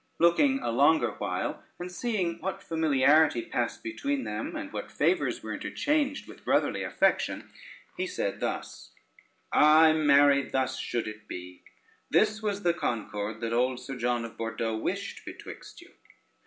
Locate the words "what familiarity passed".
2.41-3.83